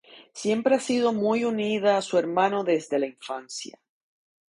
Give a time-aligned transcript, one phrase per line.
[0.33, 3.79] Siempre ha sido muy unida a su hermano desde la infancia.